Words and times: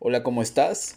Hola, 0.00 0.22
¿cómo 0.22 0.42
estás? 0.42 0.96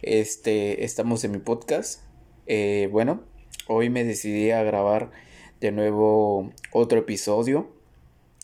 Este, 0.00 0.84
estamos 0.84 1.22
en 1.22 1.32
mi 1.32 1.38
podcast. 1.38 2.00
Eh, 2.46 2.88
bueno, 2.90 3.20
hoy 3.66 3.90
me 3.90 4.04
decidí 4.04 4.52
a 4.52 4.62
grabar 4.62 5.10
de 5.60 5.70
nuevo 5.70 6.50
otro 6.72 7.00
episodio. 7.00 7.68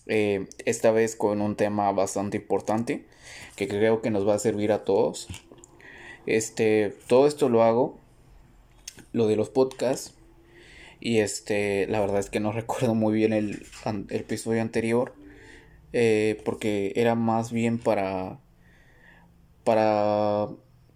Eh, 0.06 0.46
esta 0.66 0.90
vez 0.90 1.16
con 1.16 1.40
un 1.40 1.56
tema 1.56 1.90
bastante 1.93 2.37
importante 2.37 3.06
que 3.56 3.66
creo 3.66 4.03
que 4.03 4.11
nos 4.11 4.29
va 4.29 4.35
a 4.35 4.38
servir 4.38 4.72
a 4.72 4.85
todos. 4.85 5.26
Este, 6.26 6.94
todo 7.06 7.26
esto 7.26 7.48
lo 7.48 7.62
hago, 7.62 7.98
lo 9.12 9.26
de 9.26 9.36
los 9.36 9.48
podcasts. 9.48 10.12
Y 11.00 11.20
este, 11.20 11.86
la 11.86 12.00
verdad 12.00 12.18
es 12.18 12.28
que 12.28 12.40
no 12.40 12.52
recuerdo 12.60 12.94
muy 12.94 13.14
bien 13.14 13.32
el, 13.32 13.64
el 13.86 14.20
episodio 14.20 14.60
anterior. 14.60 15.14
Eh, 15.94 16.42
porque 16.45 16.92
era 16.95 17.14
más 17.14 17.50
bien 17.52 17.78
para 17.78 18.38
para 19.69 20.48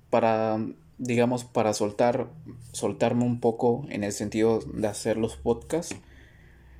para 0.08 0.58
digamos 0.96 1.44
para 1.44 1.74
soltar 1.74 2.30
soltarme 2.72 3.22
un 3.24 3.38
poco 3.38 3.84
en 3.90 4.02
el 4.02 4.12
sentido 4.12 4.60
de 4.60 4.88
hacer 4.88 5.18
los 5.18 5.36
podcasts 5.36 5.94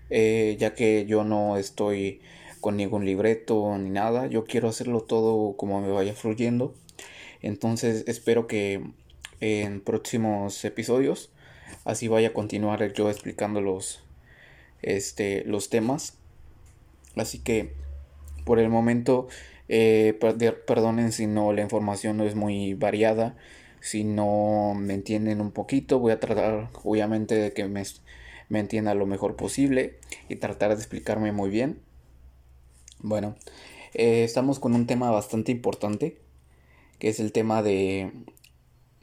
eh, 0.08 0.56
ya 0.58 0.72
que 0.72 1.04
yo 1.04 1.22
no 1.22 1.58
estoy 1.58 2.22
con 2.62 2.78
ningún 2.78 3.04
libreto 3.04 3.76
ni 3.76 3.90
nada 3.90 4.26
yo 4.26 4.44
quiero 4.44 4.70
hacerlo 4.70 5.02
todo 5.02 5.54
como 5.58 5.82
me 5.82 5.92
vaya 5.92 6.14
fluyendo. 6.14 6.72
Entonces 7.42 8.04
espero 8.06 8.46
que 8.46 8.82
en 9.40 9.82
próximos 9.82 10.64
episodios 10.64 11.30
así 11.84 12.08
vaya 12.08 12.28
a 12.28 12.32
continuar 12.32 12.90
yo 12.94 13.10
explicando 13.10 13.60
los 13.60 14.02
este 14.80 15.44
los 15.44 15.68
temas. 15.68 16.16
Así 17.16 17.38
que 17.40 17.74
por 18.46 18.58
el 18.58 18.70
momento, 18.70 19.28
eh, 19.74 20.12
perdonen 20.66 21.12
si 21.12 21.26
no 21.26 21.54
la 21.54 21.62
información 21.62 22.18
no 22.18 22.24
es 22.24 22.34
muy 22.34 22.74
variada, 22.74 23.36
si 23.80 24.04
no 24.04 24.74
me 24.76 24.92
entienden 24.92 25.40
un 25.40 25.50
poquito, 25.50 25.98
voy 25.98 26.12
a 26.12 26.20
tratar 26.20 26.68
obviamente 26.84 27.36
de 27.36 27.54
que 27.54 27.66
me, 27.66 27.82
me 28.50 28.60
entienda 28.60 28.94
lo 28.94 29.06
mejor 29.06 29.34
posible 29.34 29.98
y 30.28 30.36
tratar 30.36 30.68
de 30.68 30.74
explicarme 30.74 31.32
muy 31.32 31.48
bien. 31.48 31.80
Bueno, 32.98 33.34
eh, 33.94 34.24
estamos 34.24 34.58
con 34.58 34.74
un 34.74 34.86
tema 34.86 35.10
bastante 35.10 35.52
importante, 35.52 36.18
que 36.98 37.08
es 37.08 37.18
el 37.18 37.32
tema 37.32 37.62
de, 37.62 38.12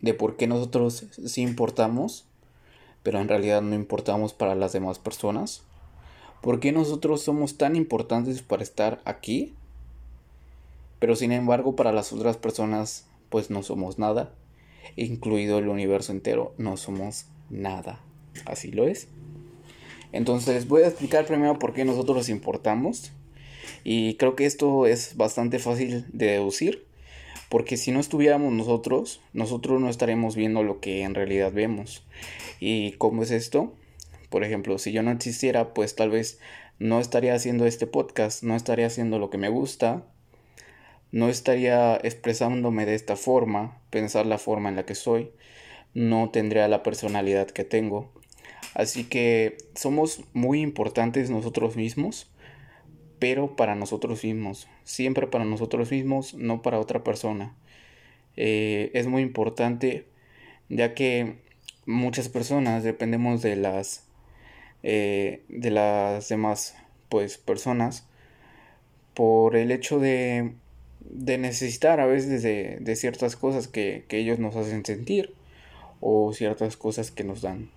de 0.02 0.14
por 0.14 0.38
qué 0.38 0.46
nosotros 0.46 1.08
sí 1.26 1.42
importamos, 1.42 2.28
pero 3.02 3.20
en 3.20 3.28
realidad 3.28 3.64
no 3.64 3.74
importamos 3.74 4.34
para 4.34 4.54
las 4.54 4.72
demás 4.72 5.00
personas. 5.00 5.64
¿Por 6.44 6.60
qué 6.60 6.72
nosotros 6.72 7.24
somos 7.24 7.58
tan 7.58 7.76
importantes 7.76 8.44
para 8.44 8.62
estar 8.62 9.02
aquí? 9.04 9.56
Pero 11.00 11.16
sin 11.16 11.32
embargo 11.32 11.76
para 11.76 11.92
las 11.92 12.14
otras 12.14 12.38
personas 12.38 13.08
pues 13.30 13.50
no 13.50 13.64
somos 13.64 14.00
nada. 14.00 14.34
Incluido 14.96 15.60
el 15.60 15.70
universo 15.70 16.12
entero 16.12 16.54
no 16.58 16.78
somos 16.78 17.26
nada. 17.50 18.02
Así 18.46 18.72
lo 18.72 18.88
es. 18.88 19.08
Entonces 20.12 20.68
voy 20.68 20.84
a 20.84 20.88
explicar 20.88 21.26
primero 21.26 21.60
por 21.60 21.74
qué 21.74 21.86
nosotros 21.86 22.30
importamos. 22.30 23.12
Y 23.84 24.16
creo 24.16 24.36
que 24.36 24.46
esto 24.46 24.88
es 24.88 25.16
bastante 25.16 25.60
fácil 25.60 26.06
de 26.12 26.28
deducir. 26.28 26.86
Porque 27.50 27.78
si 27.78 27.92
no 27.92 28.00
estuviéramos 28.00 28.54
nosotros, 28.54 29.22
nosotros 29.34 29.82
no 29.82 29.90
estaremos 29.90 30.36
viendo 30.36 30.64
lo 30.64 30.80
que 30.80 31.02
en 31.02 31.16
realidad 31.16 31.52
vemos. 31.52 32.06
¿Y 32.60 32.92
cómo 32.94 33.24
es 33.24 33.32
esto? 33.32 33.74
Por 34.30 34.44
ejemplo, 34.44 34.78
si 34.78 34.92
yo 34.92 35.02
no 35.02 35.12
existiera, 35.12 35.74
pues 35.74 35.96
tal 35.96 36.12
vez 36.12 36.40
no 36.78 37.00
estaría 37.00 37.34
haciendo 37.34 37.66
este 37.66 37.88
podcast, 37.88 38.44
no 38.44 38.56
estaría 38.56 38.86
haciendo 38.86 39.18
lo 39.18 39.32
que 39.32 39.40
me 39.40 39.50
gusta, 39.50 40.06
no 41.12 41.30
estaría 41.30 41.96
expresándome 41.98 42.86
de 42.86 42.96
esta 42.96 43.16
forma, 43.16 43.82
pensar 43.90 44.26
la 44.26 44.38
forma 44.38 44.70
en 44.70 44.76
la 44.76 44.86
que 44.86 44.96
soy, 44.96 45.32
no 45.94 46.30
tendría 46.30 46.68
la 46.68 46.84
personalidad 46.84 47.48
que 47.48 47.64
tengo. 47.64 48.12
Así 48.74 49.04
que 49.04 49.58
somos 49.76 50.24
muy 50.34 50.62
importantes 50.62 51.30
nosotros 51.30 51.76
mismos, 51.76 52.30
pero 53.18 53.56
para 53.56 53.76
nosotros 53.76 54.24
mismos, 54.24 54.68
siempre 54.84 55.28
para 55.28 55.46
nosotros 55.46 55.92
mismos, 55.92 56.34
no 56.36 56.62
para 56.62 56.80
otra 56.80 57.04
persona. 57.04 57.56
Eh, 58.38 58.92
es 58.94 59.08
muy 59.08 59.22
importante 59.22 60.06
ya 60.70 60.94
que 60.94 61.38
muchas 61.86 62.30
personas 62.30 62.84
dependemos 62.84 63.42
de 63.42 63.56
las 63.56 64.06
eh, 64.84 65.44
de 65.50 65.72
las 65.72 66.30
demás 66.30 66.76
pues 67.10 67.38
personas 67.38 68.08
por 69.14 69.58
el 69.58 69.72
hecho 69.72 70.00
de, 70.00 70.54
de 71.00 71.38
necesitar 71.38 72.00
a 72.00 72.06
veces 72.06 72.44
de, 72.44 72.96
ciertas 72.96 73.36
cosas 73.36 73.68
que, 73.68 74.06
ellos 74.10 74.40
nos 74.40 74.56
hacen 74.56 74.86
sentir 74.86 75.34
o 76.02 76.34
ciertas 76.34 76.78
cosas 76.78 77.12
que 77.12 77.24
nos 77.24 77.42
dan. 77.42 77.70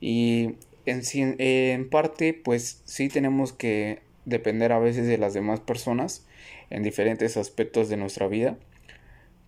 Y 0.00 0.54
en, 0.86 1.02
en 1.38 1.90
parte 1.90 2.34
pues 2.34 2.82
sí 2.84 3.08
tenemos 3.08 3.52
que 3.52 4.00
depender 4.24 4.72
a 4.72 4.78
veces 4.78 5.06
de 5.06 5.18
las 5.18 5.34
demás 5.34 5.60
personas 5.60 6.24
en 6.70 6.82
diferentes 6.82 7.36
aspectos 7.36 7.88
de 7.88 7.96
nuestra 7.96 8.28
vida. 8.28 8.56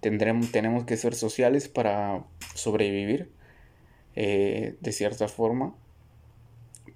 Tenemos 0.00 0.84
que 0.86 0.96
ser 0.96 1.14
sociales 1.14 1.68
para 1.68 2.24
sobrevivir 2.54 3.30
eh, 4.16 4.74
de 4.80 4.92
cierta 4.92 5.28
forma. 5.28 5.74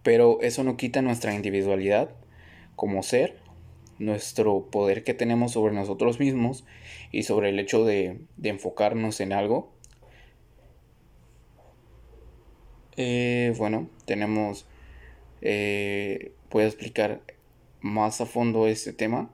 Pero 0.03 0.41
eso 0.43 0.65
no 0.65 0.77
quita 0.77 1.03
nuestra 1.03 1.35
individualidad 1.35 2.11
como 2.77 3.03
ser, 3.03 3.39
nuestro 3.99 4.71
poder 4.71 5.05
que 5.05 5.15
tenemos 5.15 5.53
sobre 5.53 5.75
nosotros 5.75 6.21
mismos 6.21 6.65
y 7.13 7.25
sobre 7.25 7.51
el 7.51 7.59
hecho 7.59 7.85
de, 7.85 8.19
enfocarnos 8.43 9.21
en 9.21 9.33
algo. 9.33 9.73
Eh, 12.97 13.55
bueno, 13.57 13.91
tenemos... 14.05 14.67
Eh, 15.43 16.33
voy 16.51 16.65
a 16.65 16.67
explicar 16.67 17.21
más 17.81 18.21
a 18.21 18.27
fondo 18.27 18.67
este 18.67 18.93
tema. 18.93 19.31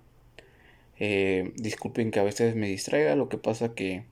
Eh, 0.98 1.52
disculpen 1.56 2.10
que 2.10 2.20
a 2.20 2.24
veces 2.24 2.56
me 2.56 2.68
distraiga, 2.68 3.14
lo 3.16 3.28
que 3.28 3.38
pasa 3.38 3.74
que 3.74 4.04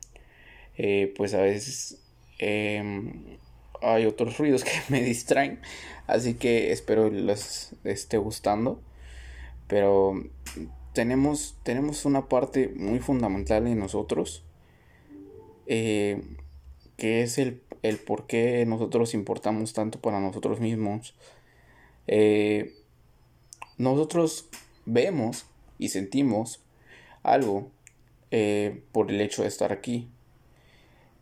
pues 1.17 1.35
a 1.35 1.41
veces 1.41 2.01
em, 2.39 3.39
hay 3.83 4.07
otros 4.07 4.39
ruidos 4.39 4.65
que 4.65 4.71
me 4.89 5.03
distraen. 5.03 5.61
Así 6.07 6.35
que 6.35 6.73
espero 6.73 7.11
les 7.11 7.75
esté 7.85 8.17
gustando. 8.17 8.83
Pero 9.69 10.25
tenemos, 10.95 11.57
tenemos 11.63 12.05
una 12.05 12.29
parte 12.29 12.73
muy 12.75 12.99
fundamental 12.99 13.67
en 13.69 13.79
nosotros. 13.79 14.45
Eh, 15.67 16.23
que 16.97 17.23
es 17.23 17.39
el, 17.39 17.63
el, 17.83 17.99
por 17.99 18.27
qué 18.27 18.65
nosotros 18.67 19.15
importamos 19.15 19.75
tanto 19.75 20.01
para 20.01 20.19
nosotros 20.19 20.59
mismos. 20.59 21.15
Eh, 22.09 22.75
nosotros 23.77 24.49
vemos 24.87 25.47
y 25.79 25.91
sentimos 25.91 26.65
algo 27.23 27.71
eh, 28.31 28.83
por 28.91 29.11
el 29.11 29.21
hecho 29.21 29.43
de 29.43 29.49
estar 29.49 29.73
aquí. 29.73 30.09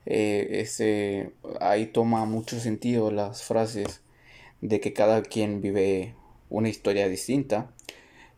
Ese, 0.06 1.32
ahí 1.60 1.86
toma 1.86 2.24
mucho 2.26 2.60
sentido 2.60 3.10
las 3.10 3.42
frases 3.42 4.00
de 4.60 4.80
que 4.80 4.92
cada 4.92 5.22
quien 5.22 5.60
vive 5.60 6.14
una 6.48 6.68
historia 6.68 7.08
distinta. 7.08 7.72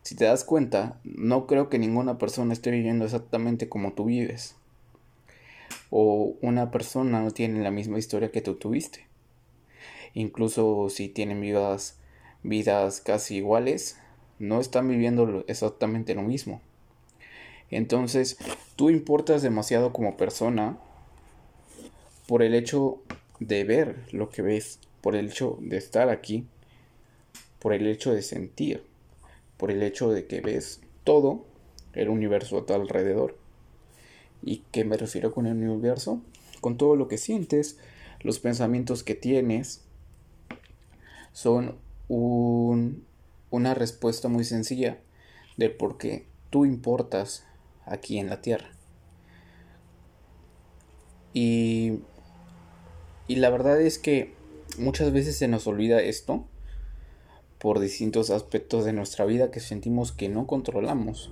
Si 0.01 0.15
te 0.15 0.25
das 0.25 0.43
cuenta, 0.43 0.99
no 1.03 1.45
creo 1.45 1.69
que 1.69 1.77
ninguna 1.77 2.17
persona 2.17 2.53
esté 2.53 2.71
viviendo 2.71 3.05
exactamente 3.05 3.69
como 3.69 3.93
tú 3.93 4.05
vives. 4.05 4.55
O 5.89 6.35
una 6.41 6.71
persona 6.71 7.21
no 7.21 7.31
tiene 7.31 7.61
la 7.61 7.71
misma 7.71 7.99
historia 7.99 8.31
que 8.31 8.41
tú 8.41 8.55
tuviste. 8.55 9.07
Incluso 10.13 10.89
si 10.89 11.09
tienen 11.09 11.41
vidas, 11.41 11.99
vidas 12.43 13.01
casi 13.01 13.37
iguales, 13.37 13.97
no 14.39 14.61
están 14.61 14.87
viviendo 14.87 15.43
exactamente 15.47 16.15
lo 16.15 16.23
mismo. 16.23 16.61
Entonces, 17.69 18.37
tú 18.75 18.89
importas 18.89 19.41
demasiado 19.41 19.93
como 19.93 20.17
persona 20.17 20.77
por 22.27 22.41
el 22.41 22.55
hecho 22.55 23.01
de 23.39 23.63
ver 23.63 24.05
lo 24.11 24.29
que 24.29 24.41
ves, 24.41 24.79
por 25.01 25.15
el 25.15 25.27
hecho 25.27 25.57
de 25.61 25.77
estar 25.77 26.09
aquí, 26.09 26.47
por 27.59 27.73
el 27.73 27.85
hecho 27.87 28.13
de 28.13 28.21
sentir, 28.21 28.83
por 29.59 29.69
el 29.69 29.83
hecho 29.83 30.09
de 30.09 30.25
que 30.25 30.41
ves 30.41 30.81
todo 31.03 31.45
el 31.93 32.09
universo 32.09 32.57
a 32.57 32.65
tu 32.65 32.73
alrededor. 32.73 33.37
¿Y 34.41 34.63
qué 34.71 34.83
me 34.85 34.97
refiero 34.97 35.31
con 35.31 35.45
el 35.45 35.53
universo? 35.53 36.21
Con 36.61 36.77
todo 36.77 36.95
lo 36.95 37.07
que 37.07 37.19
sientes, 37.19 37.77
los 38.21 38.39
pensamientos 38.39 39.03
que 39.03 39.13
tienes, 39.13 39.83
son 41.31 41.75
un, 42.07 43.05
una 43.51 43.75
respuesta 43.75 44.29
muy 44.29 44.43
sencilla 44.45 44.97
del 45.57 45.73
por 45.73 45.99
qué 45.99 46.25
tú 46.49 46.65
importas 46.65 47.45
aquí 47.85 48.17
en 48.17 48.29
la 48.29 48.41
Tierra. 48.41 48.71
Y 51.35 51.99
y 53.29 53.35
la 53.35 53.51
verdad 53.51 53.79
es 53.79 53.99
que 53.99 54.33
muchas 54.79 55.13
veces 55.13 55.37
se 55.37 55.47
nos 55.47 55.67
olvida 55.67 56.01
esto 56.01 56.45
por 57.59 57.79
distintos 57.79 58.29
aspectos 58.29 58.85
de 58.85 58.93
nuestra 58.93 59.25
vida 59.25 59.51
que 59.51 59.59
sentimos 59.59 60.11
que 60.11 60.29
no 60.29 60.47
controlamos. 60.47 61.31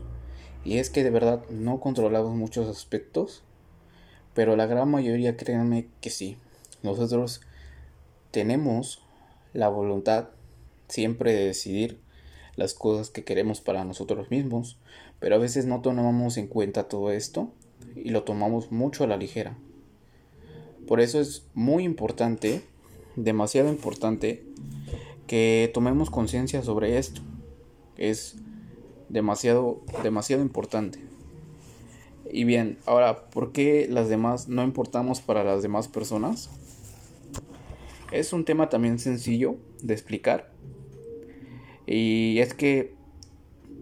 Y 0.65 0.77
es 0.77 0.89
que 0.89 1.03
de 1.03 1.09
verdad 1.09 1.41
no 1.49 1.79
controlamos 1.79 2.35
muchos 2.35 2.67
aspectos, 2.67 3.43
pero 4.33 4.55
la 4.55 4.65
gran 4.65 4.91
mayoría 4.91 5.37
créanme 5.37 5.87
que 6.01 6.09
sí. 6.09 6.37
Nosotros 6.83 7.41
tenemos 8.31 9.01
la 9.53 9.69
voluntad 9.69 10.27
siempre 10.89 11.33
de 11.33 11.45
decidir 11.45 11.99
las 12.55 12.73
cosas 12.73 13.09
que 13.09 13.23
queremos 13.23 13.61
para 13.61 13.85
nosotros 13.85 14.29
mismos, 14.29 14.77
pero 15.19 15.35
a 15.35 15.39
veces 15.39 15.65
no 15.65 15.81
tomamos 15.81 16.37
en 16.37 16.47
cuenta 16.47 16.87
todo 16.87 17.11
esto 17.11 17.51
y 17.95 18.09
lo 18.09 18.23
tomamos 18.23 18.71
mucho 18.71 19.03
a 19.03 19.07
la 19.07 19.17
ligera. 19.17 19.57
Por 20.87 21.01
eso 21.01 21.19
es 21.19 21.45
muy 21.53 21.83
importante, 21.83 22.61
demasiado 23.15 23.69
importante, 23.69 24.43
que 25.27 25.69
tomemos 25.73 26.09
conciencia 26.09 26.63
sobre 26.63 26.97
esto. 26.97 27.21
Es 27.97 28.37
demasiado, 29.09 29.81
demasiado 30.03 30.41
importante. 30.41 30.99
Y 32.31 32.43
bien, 32.43 32.77
ahora, 32.85 33.29
¿por 33.29 33.51
qué 33.51 33.87
las 33.89 34.09
demás 34.09 34.47
no 34.47 34.63
importamos 34.63 35.21
para 35.21 35.43
las 35.43 35.61
demás 35.61 35.87
personas? 35.87 36.49
Es 38.11 38.33
un 38.33 38.45
tema 38.45 38.69
también 38.69 38.99
sencillo 38.99 39.57
de 39.81 39.93
explicar. 39.93 40.51
Y 41.85 42.39
es 42.39 42.53
que 42.53 42.95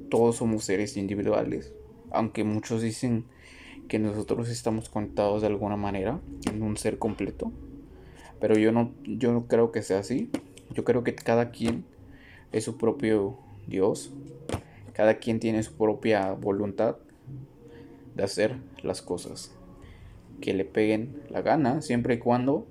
todos 0.09 0.37
somos 0.37 0.63
seres 0.63 0.95
individuales, 0.97 1.73
aunque 2.11 2.43
muchos 2.43 2.81
dicen 2.81 3.25
que 3.87 3.99
nosotros 3.99 4.49
estamos 4.49 4.89
conectados 4.89 5.41
de 5.41 5.47
alguna 5.47 5.75
manera 5.75 6.19
en 6.51 6.61
un 6.61 6.77
ser 6.77 6.99
completo. 6.99 7.51
Pero 8.39 8.57
yo 8.57 8.71
no, 8.71 8.91
yo 9.03 9.31
no 9.31 9.47
creo 9.47 9.71
que 9.71 9.81
sea 9.81 9.99
así. 9.99 10.29
Yo 10.73 10.83
creo 10.83 11.03
que 11.03 11.15
cada 11.15 11.51
quien 11.51 11.85
es 12.51 12.63
su 12.63 12.77
propio 12.77 13.37
Dios. 13.67 14.11
Cada 14.93 15.15
quien 15.15 15.39
tiene 15.39 15.61
su 15.63 15.73
propia 15.73 16.31
voluntad 16.31 16.97
de 18.15 18.23
hacer 18.23 18.55
las 18.81 19.01
cosas 19.01 19.51
que 20.41 20.53
le 20.53 20.65
peguen 20.65 21.21
la 21.29 21.41
gana, 21.41 21.81
siempre 21.81 22.15
y 22.15 22.19
cuando 22.19 22.65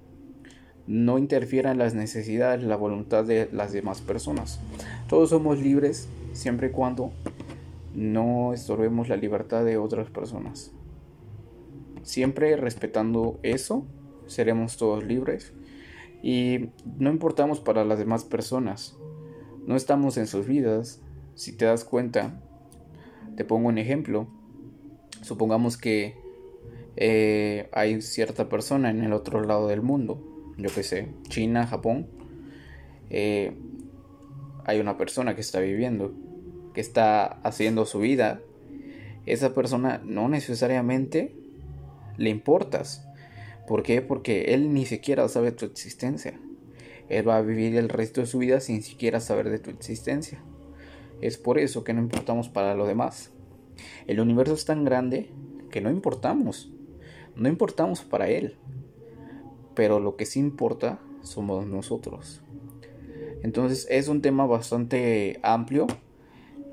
no 0.86 1.18
interfiera 1.18 1.72
en 1.72 1.78
las 1.78 1.94
necesidades, 1.94 2.62
la 2.62 2.76
voluntad 2.76 3.24
de 3.24 3.48
las 3.52 3.72
demás 3.72 4.00
personas. 4.00 4.60
Todos 5.08 5.30
somos 5.30 5.58
libres 5.58 6.08
siempre 6.32 6.68
y 6.68 6.70
cuando 6.70 7.10
no 7.94 8.52
estorbemos 8.52 9.08
la 9.08 9.16
libertad 9.16 9.64
de 9.64 9.78
otras 9.78 10.10
personas. 10.10 10.72
Siempre 12.02 12.56
respetando 12.56 13.38
eso, 13.42 13.86
seremos 14.26 14.76
todos 14.76 15.04
libres 15.04 15.52
y 16.24 16.70
no 16.98 17.10
importamos 17.10 17.60
para 17.60 17.84
las 17.84 17.98
demás 17.98 18.24
personas. 18.24 18.96
No 19.66 19.76
estamos 19.76 20.16
en 20.16 20.26
sus 20.26 20.46
vidas. 20.46 21.02
Si 21.34 21.52
te 21.52 21.66
das 21.66 21.84
cuenta, 21.84 22.40
te 23.36 23.44
pongo 23.44 23.68
un 23.68 23.76
ejemplo. 23.76 24.26
Supongamos 25.20 25.76
que 25.76 26.16
eh, 26.96 27.68
hay 27.72 28.00
cierta 28.00 28.48
persona 28.48 28.88
en 28.88 29.04
el 29.04 29.12
otro 29.12 29.44
lado 29.44 29.68
del 29.68 29.82
mundo, 29.82 30.18
yo 30.56 30.70
que 30.74 30.82
sé, 30.82 31.08
China, 31.28 31.66
Japón. 31.66 32.06
Eh, 33.10 33.58
hay 34.64 34.80
una 34.80 34.96
persona 34.96 35.34
que 35.34 35.42
está 35.42 35.60
viviendo, 35.60 36.14
que 36.72 36.80
está 36.80 37.26
haciendo 37.42 37.84
su 37.84 37.98
vida. 37.98 38.40
Esa 39.26 39.52
persona 39.52 40.00
no 40.02 40.30
necesariamente 40.30 41.34
le 42.16 42.30
importas. 42.30 43.06
¿Por 43.66 43.82
qué? 43.82 44.02
Porque 44.02 44.54
él 44.54 44.72
ni 44.72 44.84
siquiera 44.86 45.28
sabe 45.28 45.52
tu 45.52 45.64
existencia. 45.64 46.38
Él 47.08 47.28
va 47.28 47.36
a 47.36 47.42
vivir 47.42 47.76
el 47.76 47.88
resto 47.88 48.20
de 48.20 48.26
su 48.26 48.38
vida 48.38 48.60
sin 48.60 48.82
siquiera 48.82 49.20
saber 49.20 49.50
de 49.50 49.58
tu 49.58 49.70
existencia. 49.70 50.42
Es 51.20 51.38
por 51.38 51.58
eso 51.58 51.84
que 51.84 51.94
no 51.94 52.00
importamos 52.00 52.48
para 52.48 52.74
lo 52.74 52.86
demás. 52.86 53.30
El 54.06 54.20
universo 54.20 54.54
es 54.54 54.64
tan 54.64 54.84
grande 54.84 55.30
que 55.70 55.80
no 55.80 55.90
importamos. 55.90 56.70
No 57.36 57.48
importamos 57.48 58.02
para 58.02 58.28
él. 58.28 58.56
Pero 59.74 60.00
lo 60.00 60.16
que 60.16 60.26
sí 60.26 60.40
importa 60.40 61.00
somos 61.22 61.66
nosotros. 61.66 62.42
Entonces 63.42 63.86
es 63.90 64.08
un 64.08 64.22
tema 64.22 64.46
bastante 64.46 65.40
amplio. 65.42 65.86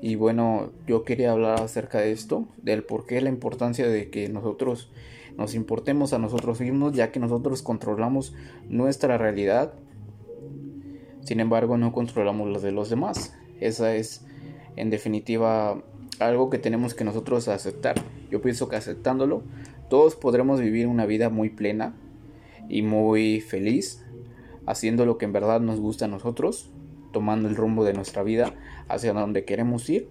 Y 0.00 0.16
bueno, 0.16 0.72
yo 0.86 1.04
quería 1.04 1.32
hablar 1.32 1.60
acerca 1.60 2.00
de 2.00 2.12
esto, 2.12 2.48
del 2.56 2.82
por 2.82 3.06
qué 3.06 3.20
la 3.20 3.28
importancia 3.28 3.86
de 3.86 4.10
que 4.10 4.28
nosotros 4.28 4.90
nos 5.36 5.54
importemos 5.54 6.12
a 6.12 6.18
nosotros 6.18 6.60
mismos, 6.60 6.92
ya 6.92 7.10
que 7.10 7.20
nosotros 7.20 7.62
controlamos 7.62 8.34
nuestra 8.68 9.18
realidad. 9.18 9.74
Sin 11.22 11.40
embargo, 11.40 11.78
no 11.78 11.92
controlamos 11.92 12.50
las 12.50 12.62
de 12.62 12.72
los 12.72 12.90
demás. 12.90 13.34
Esa 13.60 13.94
es, 13.94 14.24
en 14.76 14.90
definitiva, 14.90 15.82
algo 16.18 16.50
que 16.50 16.58
tenemos 16.58 16.94
que 16.94 17.04
nosotros 17.04 17.48
aceptar. 17.48 17.96
Yo 18.30 18.42
pienso 18.42 18.68
que 18.68 18.76
aceptándolo, 18.76 19.42
todos 19.88 20.16
podremos 20.16 20.60
vivir 20.60 20.86
una 20.86 21.06
vida 21.06 21.28
muy 21.28 21.50
plena 21.50 21.94
y 22.68 22.82
muy 22.82 23.40
feliz, 23.40 24.04
haciendo 24.66 25.06
lo 25.06 25.18
que 25.18 25.24
en 25.24 25.32
verdad 25.32 25.60
nos 25.60 25.80
gusta 25.80 26.06
a 26.06 26.08
nosotros, 26.08 26.70
tomando 27.12 27.48
el 27.48 27.56
rumbo 27.56 27.84
de 27.84 27.92
nuestra 27.92 28.22
vida 28.22 28.54
hacia 28.88 29.12
donde 29.12 29.44
queremos 29.44 29.88
ir. 29.90 30.08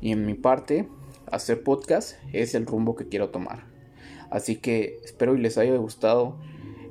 Y 0.00 0.12
en 0.12 0.24
mi 0.24 0.34
parte, 0.34 0.88
hacer 1.30 1.62
podcast 1.62 2.16
es 2.32 2.54
el 2.54 2.66
rumbo 2.66 2.94
que 2.94 3.08
quiero 3.08 3.30
tomar. 3.30 3.77
Así 4.30 4.56
que 4.56 5.00
espero 5.04 5.34
y 5.34 5.38
les 5.40 5.58
haya 5.58 5.76
gustado 5.76 6.36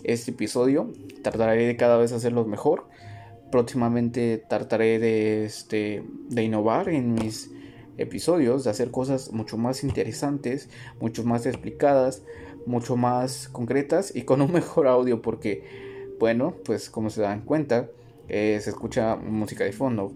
este 0.04 0.32
episodio. 0.32 0.92
Trataré 1.22 1.66
de 1.66 1.76
cada 1.76 1.98
vez 1.98 2.12
hacerlo 2.12 2.46
mejor. 2.46 2.88
Próximamente 3.52 4.44
trataré 4.50 5.00
de, 5.00 5.46
este, 5.46 6.04
de 6.30 6.44
innovar 6.44 6.90
en 6.90 7.14
mis 7.14 7.52
episodios, 7.98 8.64
de 8.64 8.70
hacer 8.70 8.92
cosas 8.92 9.32
mucho 9.32 9.58
más 9.58 9.84
interesantes, 9.84 10.70
mucho 11.00 11.24
más 11.24 11.46
explicadas, 11.46 12.24
mucho 12.66 12.96
más 12.96 13.48
concretas 13.48 14.16
y 14.16 14.24
con 14.24 14.42
un 14.42 14.52
mejor 14.54 14.88
audio 14.88 15.22
porque, 15.22 15.64
bueno, 16.20 16.56
pues 16.66 16.90
como 16.90 17.10
se 17.10 17.22
dan 17.22 17.42
cuenta, 17.42 17.90
eh, 18.28 18.60
se 18.62 18.70
escucha 18.70 19.16
música 19.16 19.64
de 19.64 19.72
fondo 19.72 20.12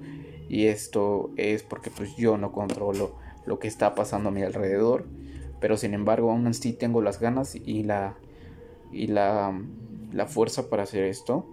y 0.49 0.65
esto 0.65 1.31
es 1.37 1.63
porque 1.63 1.89
pues 1.89 2.15
yo 2.17 2.37
no 2.37 2.51
controlo 2.51 3.15
lo 3.45 3.57
que 3.57 3.69
está 3.69 3.95
pasando 3.95 4.29
a 4.29 4.31
mi 4.31 4.43
alrededor 4.43 5.05
pero 5.61 5.77
sin 5.77 5.93
embargo 5.93 6.31
aún 6.31 6.45
así 6.47 6.73
tengo 6.73 7.01
las 7.01 7.21
ganas 7.21 7.55
y 7.55 7.83
la 7.83 8.17
y 8.91 9.07
la, 9.07 9.57
la 10.11 10.25
fuerza 10.25 10.69
para 10.69 10.83
hacer 10.83 11.05
esto. 11.05 11.45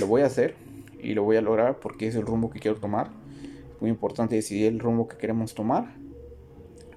Lo 0.00 0.08
voy 0.08 0.22
a 0.22 0.26
hacer 0.26 0.56
y 1.00 1.14
lo 1.14 1.22
voy 1.22 1.36
a 1.36 1.40
lograr 1.40 1.78
porque 1.78 2.08
es 2.08 2.16
el 2.16 2.22
rumbo 2.22 2.50
que 2.50 2.58
quiero 2.58 2.80
tomar. 2.80 3.12
Es 3.76 3.80
muy 3.80 3.90
importante 3.90 4.34
decidir 4.34 4.66
el 4.66 4.80
rumbo 4.80 5.06
que 5.06 5.16
queremos 5.16 5.54
tomar. 5.54 5.94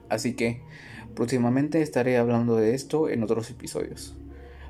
Así 0.10 0.36
que 0.36 0.64
próximamente 1.14 1.82
estaré 1.84 2.18
hablando 2.18 2.56
de 2.56 2.74
esto 2.74 3.10
en 3.10 3.22
otros 3.22 3.52
episodios. 3.52 4.16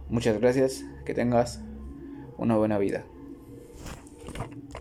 Muchas 0.09 0.41
gracias 0.41 0.83
que 1.05 1.13
tengas 1.13 1.61
una 2.37 2.57
buena 2.57 2.77
vida 2.79 3.05